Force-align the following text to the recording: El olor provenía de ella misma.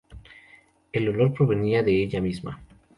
El 0.93 1.09
olor 1.09 1.31
provenía 1.31 1.83
de 1.83 2.01
ella 2.01 2.21
misma. 2.21 2.59